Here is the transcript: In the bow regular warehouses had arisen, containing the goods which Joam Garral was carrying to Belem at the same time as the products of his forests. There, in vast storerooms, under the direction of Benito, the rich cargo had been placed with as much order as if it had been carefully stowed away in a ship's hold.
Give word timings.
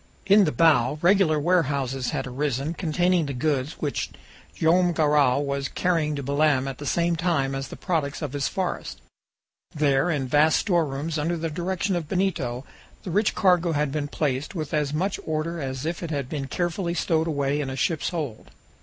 In 0.25 0.45
the 0.45 0.51
bow 0.51 0.97
regular 1.03 1.39
warehouses 1.39 2.09
had 2.09 2.25
arisen, 2.25 2.73
containing 2.73 3.27
the 3.27 3.35
goods 3.35 3.73
which 3.73 4.09
Joam 4.55 4.93
Garral 4.93 5.45
was 5.45 5.67
carrying 5.67 6.15
to 6.15 6.23
Belem 6.23 6.67
at 6.67 6.79
the 6.79 6.87
same 6.87 7.15
time 7.15 7.53
as 7.53 7.67
the 7.67 7.75
products 7.75 8.23
of 8.23 8.33
his 8.33 8.47
forests. 8.47 8.99
There, 9.75 10.09
in 10.09 10.27
vast 10.27 10.57
storerooms, 10.57 11.19
under 11.19 11.37
the 11.37 11.51
direction 11.51 11.95
of 11.95 12.09
Benito, 12.09 12.65
the 13.03 13.11
rich 13.11 13.35
cargo 13.35 13.73
had 13.73 13.91
been 13.91 14.07
placed 14.07 14.55
with 14.55 14.73
as 14.73 14.91
much 14.91 15.19
order 15.23 15.61
as 15.61 15.85
if 15.85 16.01
it 16.01 16.09
had 16.09 16.27
been 16.29 16.47
carefully 16.47 16.95
stowed 16.95 17.27
away 17.27 17.61
in 17.61 17.69
a 17.69 17.75
ship's 17.75 18.09
hold. 18.09 18.49